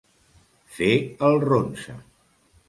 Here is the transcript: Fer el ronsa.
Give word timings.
Fer 0.77 0.89
el 1.29 1.37
ronsa. 1.45 1.99